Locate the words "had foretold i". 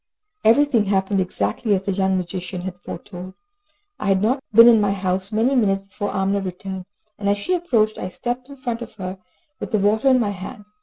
2.61-4.07